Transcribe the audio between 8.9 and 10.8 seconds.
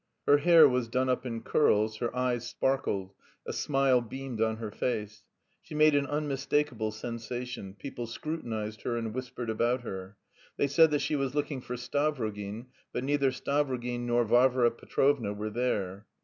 and whispered about her. They